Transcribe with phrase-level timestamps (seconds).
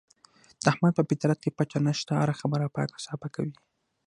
[0.63, 3.55] د احمد په فطرت کې پټه نشته، هره خبره پاکه صافه کوي.